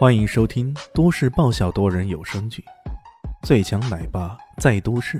[0.00, 2.64] 欢迎收听都市爆笑多人有声剧
[3.46, 5.18] 《最强奶爸在都市》，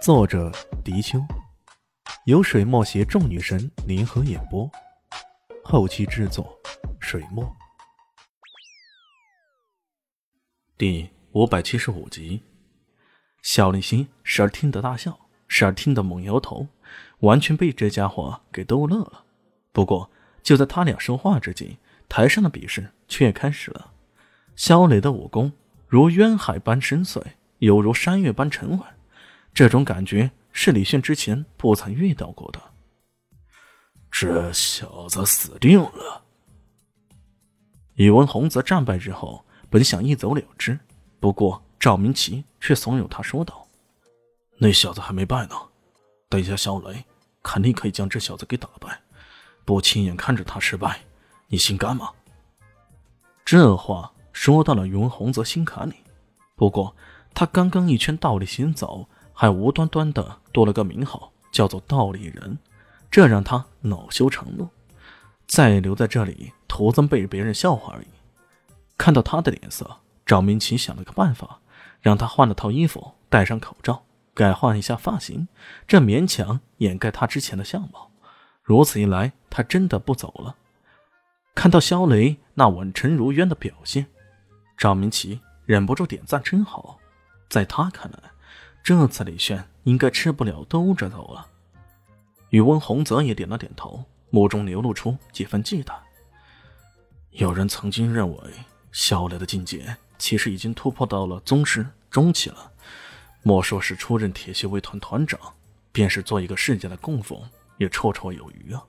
[0.00, 0.52] 作者：
[0.84, 1.18] 迪秋，
[2.26, 4.70] 由水墨携众女神联合演播，
[5.64, 6.56] 后期制作：
[7.00, 7.44] 水墨。
[10.78, 12.40] 第五百七十五集，
[13.42, 16.68] 小林心时而听得大笑，时而听得猛摇头，
[17.18, 19.24] 完全被这家伙给逗乐了。
[19.72, 20.08] 不过，
[20.40, 21.78] 就在他俩说话之际，
[22.08, 23.92] 台上的比试却开始了。
[24.54, 25.52] 肖磊的武功
[25.86, 27.22] 如渊海般深邃，
[27.58, 28.80] 犹如山岳般沉稳。
[29.52, 32.60] 这种感觉是李炫之前不曾遇到过的。
[34.10, 36.22] 这小子死定了！
[37.94, 40.78] 宇文宏则战败之后，本想一走了之，
[41.20, 43.66] 不过赵明奇却怂恿他说道
[44.58, 45.56] ：“那小子还没败呢，
[46.28, 47.04] 等一下肖雷
[47.42, 49.00] 肯定可以将这小子给打败。
[49.64, 51.00] 不亲眼看着他失败。”
[51.48, 52.10] 你心甘吗？
[53.46, 55.94] 这话说到了宇文宏泽心坎里。
[56.56, 56.96] 不过
[57.32, 62.58] 他刚刚一圈倒立行走，还无端端的多了个名号，叫做倒立人，
[63.08, 64.68] 这让他恼羞成怒。
[65.46, 68.08] 再留在这里，徒增被别人笑话而已。
[68.98, 71.60] 看到他的脸色，赵明奇想了个办法，
[72.00, 74.02] 让他换了套衣服，戴上口罩，
[74.34, 75.46] 改换一下发型，
[75.86, 78.10] 这勉强掩盖他之前的相貌。
[78.64, 80.56] 如此一来，他真的不走了。
[81.56, 84.06] 看到肖雷那稳沉如渊的表现，
[84.76, 87.00] 赵明奇忍不住点赞：“真好！”
[87.48, 88.18] 在他看来，
[88.84, 91.46] 这次李炫应该吃不了兜着走了。
[92.50, 95.94] 宇文宏泽也点了点头，目中流露出几分忌惮。
[97.30, 98.38] 有人曾经认为，
[98.92, 102.70] 肖雷的境界其实已经突破到了宗师中期了。
[103.42, 105.40] 莫说是出任铁血卫团团长，
[105.90, 107.42] 便是做一个世家的供奉，
[107.78, 108.84] 也绰绰有余啊。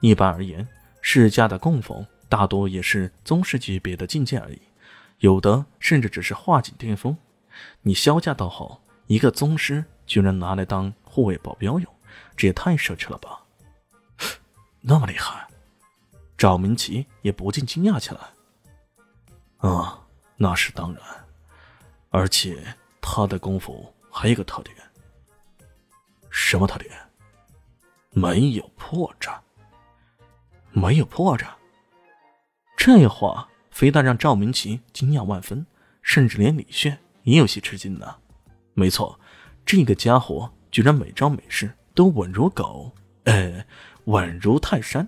[0.00, 0.66] 一般而言。
[1.02, 4.62] 世家的供奉大多也是宗师级别的境界而已，
[5.18, 7.14] 有的甚至只是化境巅峰。
[7.82, 11.94] 你萧家倒好，一个宗师居然拿来当护卫保镖用，
[12.34, 13.42] 这也太奢侈了吧！
[14.80, 15.46] 那么厉害，
[16.38, 18.20] 赵明奇也不禁惊讶起来。
[19.68, 20.00] 啊，
[20.36, 21.02] 那是当然，
[22.10, 22.64] 而且
[23.00, 24.74] 他的功夫还有个特点。
[26.30, 26.90] 什么特点？
[28.10, 29.38] 没有破绽。
[30.72, 31.46] 没有破绽，
[32.76, 35.66] 这话非但让赵明奇惊讶万分，
[36.00, 38.16] 甚至连李炫也有些吃惊呢。
[38.74, 39.20] 没错，
[39.66, 42.90] 这个家伙居然每招每式都稳如狗，
[43.24, 43.64] 呃，
[44.04, 45.06] 稳如泰山。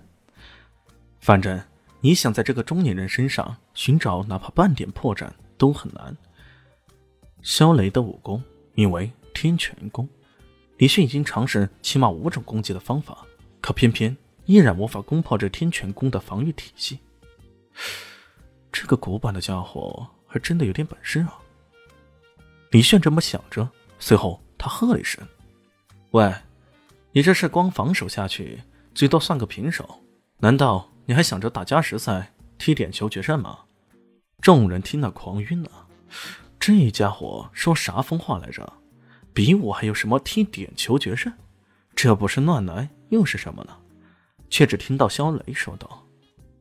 [1.19, 1.59] 反正
[1.99, 5.27] 你想在这个中年人身上寻找哪怕半点破绽
[5.57, 6.15] 都很难。
[7.41, 8.41] 肖雷的武功
[8.75, 10.07] 名为天拳功，
[10.77, 13.25] 李炫已经尝试起码五种攻击的方法，
[13.61, 14.15] 可偏偏。
[14.45, 16.99] 依然无法攻破这天泉宫的防御体系。
[18.71, 21.39] 这个古板的家伙还真的有点本事啊！
[22.71, 23.69] 李炫这么想着，
[23.99, 25.25] 随后他喝了一声
[26.11, 26.33] ：“喂，
[27.11, 28.61] 你这是光防守下去，
[28.93, 30.01] 最多算个平手。
[30.37, 33.59] 难道你还想着打加时赛、踢点球决胜吗？”
[34.41, 35.87] 众人听了狂晕了。
[36.59, 38.71] 这家伙说啥疯话来着？
[39.33, 41.31] 比武还有什么踢点球决胜？
[41.95, 43.77] 这不是乱来又是什么呢？
[44.49, 46.05] 却只听到肖雷说道：“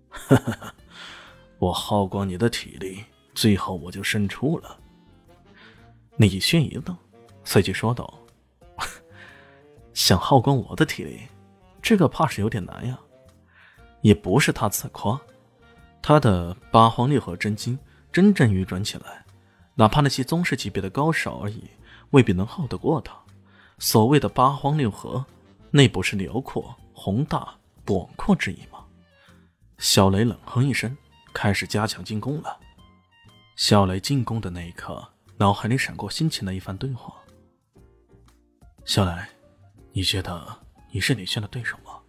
[0.08, 0.74] 哈哈，
[1.58, 4.78] 我耗光你的体力，最后我就胜出了。”
[6.16, 6.96] 李轩一愣，
[7.44, 8.18] 随即说道
[9.94, 11.20] ：“想耗光我的体力，
[11.82, 12.98] 这个怕是有点难呀。”
[14.02, 15.18] 也不是他自夸，
[16.02, 17.78] 他的八荒六合真经
[18.12, 19.24] 真正运转起来，
[19.74, 21.64] 哪怕那些宗师级别的高手而已，
[22.10, 23.16] 未必能耗得过他。
[23.78, 25.24] 所谓的八荒六合，
[25.70, 27.56] 那不是辽阔宏大。
[27.86, 28.84] 广阔之意吗？
[29.78, 30.96] 小雷冷哼一声，
[31.32, 32.58] 开始加强进攻了。
[33.56, 35.06] 小雷进攻的那一刻，
[35.36, 37.14] 脑海里闪过先前的一番对话。
[38.84, 39.12] 小雷，
[39.92, 40.58] 你觉得
[40.90, 42.00] 你是李轩的对手吗？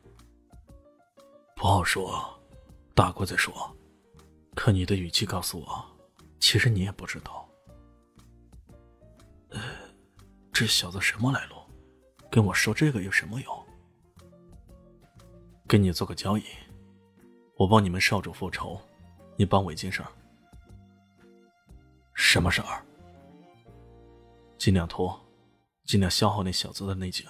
[1.56, 2.40] 不好说，
[2.94, 3.54] 打过再说。
[4.56, 5.86] 可你的语气告诉我，
[6.40, 7.48] 其实你也不知道。
[10.54, 11.56] 这小子什么来路？
[12.32, 13.65] 跟我说这个有什么用？
[15.68, 16.44] 跟你做个交易，
[17.58, 18.80] 我帮你们少主复仇，
[19.36, 20.08] 你帮我一件事儿。
[22.14, 22.86] 什么事儿？
[24.60, 25.20] 尽量拖，
[25.84, 27.26] 尽量消耗那小子的内劲，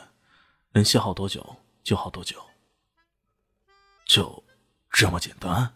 [0.74, 2.38] 能消耗多久就耗多久。
[4.06, 4.44] 就
[4.92, 5.74] 这么简单？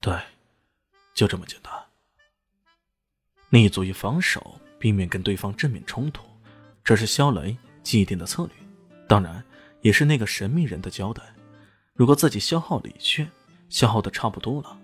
[0.00, 0.18] 对，
[1.14, 1.72] 就这么简单。
[3.50, 6.24] 立足于防守，避免跟对方正面冲突，
[6.82, 8.54] 这是肖雷既定的策略。
[9.06, 9.44] 当然。
[9.82, 11.22] 也是那个神秘人的交代。
[11.94, 13.30] 如果自己消耗李炫，
[13.68, 14.78] 消耗的差不多了，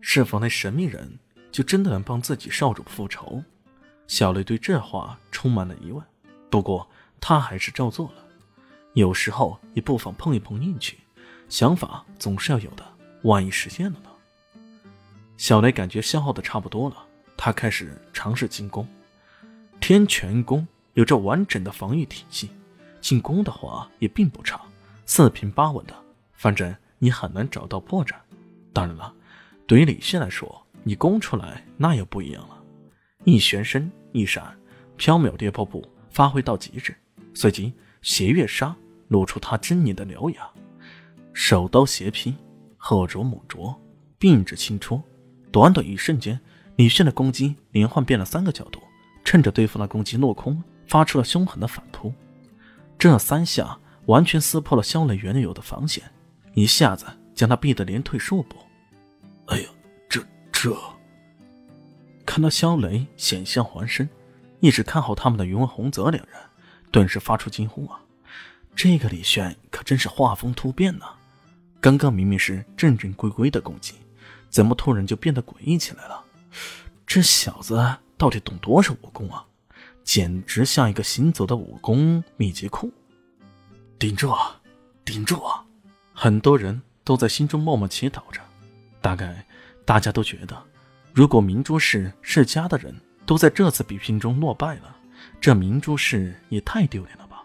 [0.00, 1.18] 是否那神秘人
[1.52, 3.42] 就真的能帮自己少主复仇？
[4.08, 6.04] 小雷对这话充满了疑问。
[6.50, 6.86] 不过
[7.20, 8.24] 他还是照做了。
[8.94, 10.98] 有时候也不妨碰一碰运气，
[11.48, 12.84] 想法总是要有的。
[13.22, 14.10] 万一实现了呢？
[15.36, 16.96] 小雷感觉消耗的差不多了，
[17.36, 18.86] 他开始尝试进攻。
[19.80, 22.50] 天泉宫有着完整的防御体系，
[23.02, 24.58] 进攻的话也并不差，
[25.04, 25.94] 四平八稳的。
[26.32, 28.14] 反正你很难找到破绽。
[28.72, 29.12] 当然了，
[29.66, 32.62] 对于李现来说，你攻出来那又不一样了。
[33.24, 34.56] 一旋身，一闪，
[34.96, 36.96] 飘渺跌破步发挥到极致，
[37.34, 38.74] 随即斜月杀
[39.08, 40.48] 露出他狰狞的獠牙，
[41.32, 42.34] 手刀斜劈，
[42.76, 43.74] 后着猛啄，
[44.18, 45.02] 并指轻戳。
[45.50, 46.40] 短短一瞬间，
[46.76, 48.80] 李炫的攻击连换变了三个角度，
[49.24, 52.12] 趁着对方的攻击落空，发出了凶狠的反扑。
[53.02, 56.04] 这三下完全撕破了肖磊原有的防线。
[56.54, 57.04] 一下子
[57.34, 58.56] 将他逼得连退数步。
[59.46, 59.68] 哎呀，
[60.08, 60.72] 这这！
[62.24, 64.08] 看到肖雷险象环生，
[64.60, 66.40] 一直看好他们的云文洪泽两人
[66.92, 68.00] 顿时发出惊呼啊！
[68.76, 71.06] 这个李炫可真是画风突变呐！
[71.80, 73.94] 刚刚明明是正正规规的攻击，
[74.48, 76.22] 怎么突然就变得诡异起来了？
[77.04, 77.84] 这小子
[78.16, 79.44] 到底懂多少武功啊？
[80.04, 82.92] 简直像一个行走的武功秘籍库！
[83.98, 84.60] 顶住啊，
[85.04, 85.64] 顶住啊！
[86.12, 88.40] 很多人都在心中默默祈祷着，
[89.00, 89.46] 大概
[89.84, 90.60] 大家都觉得，
[91.12, 92.94] 如果明珠市世家的人
[93.24, 94.96] 都在这次比拼中落败了，
[95.40, 97.44] 这明珠市也太丢脸了吧。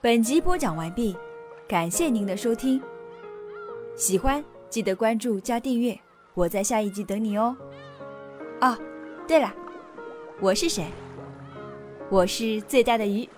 [0.00, 1.16] 本集播讲完毕，
[1.68, 2.82] 感谢您的收听。
[3.96, 5.98] 喜欢记得关注加订阅，
[6.34, 7.56] 我在下一集等你哦。
[8.60, 8.76] 哦，
[9.28, 9.52] 对了，
[10.40, 10.86] 我是谁？
[12.08, 13.28] 我是最大的鱼。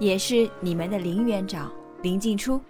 [0.00, 1.72] 也是你们的林园长
[2.02, 2.60] 林静初。